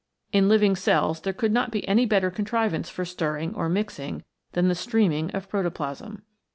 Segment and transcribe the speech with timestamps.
[0.31, 4.67] In living cells there could not be any better contrivance for stirring or mixing than
[4.67, 6.23] the streaming of protoplasm.